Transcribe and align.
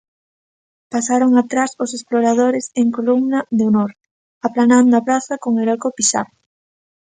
Pasaron 0.93 1.31
atrás 1.43 1.71
os 1.83 1.91
Exploradores 1.97 2.65
en 2.81 2.87
columna 2.97 3.39
de 3.57 3.63
honor, 3.69 3.91
aplanando 4.47 4.93
a 4.95 5.03
praza 5.07 5.35
con 5.43 5.51
heroico 5.61 5.89
pisar. 5.97 6.27